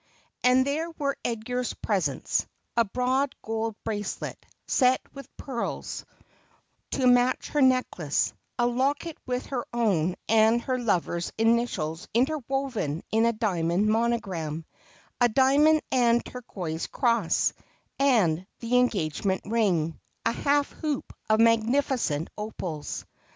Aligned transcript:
And 0.43 0.65
there 0.65 0.89
were 0.89 1.15
Edgar's 1.23 1.75
presents: 1.75 2.47
a 2.75 2.83
broad 2.83 3.35
gold 3.43 3.75
bracelet, 3.83 4.43
set 4.65 4.99
with 5.13 5.29
pearls, 5.37 6.05
to 6.89 7.05
match 7.05 7.49
her 7.49 7.61
necklace; 7.61 8.33
a 8.57 8.65
locket 8.65 9.15
with 9.27 9.45
her 9.45 9.63
own 9.71 10.15
and 10.27 10.59
her 10.63 10.79
lover's 10.79 11.31
initials 11.37 12.07
interwoven 12.15 13.03
in 13.11 13.27
a 13.27 13.31
diamond 13.31 13.89
monogram; 13.89 14.65
a 15.19 15.29
diamond 15.29 15.83
and 15.91 16.25
turquoise 16.25 16.87
cross; 16.87 17.53
and 17.99 18.47
the 18.57 18.79
engagement 18.79 19.43
ring— 19.45 19.99
a 20.25 20.31
half 20.31 20.71
hoop 20.71 21.13
of 21.29 21.39
magnificent 21.39 22.31
opals. 22.39 23.05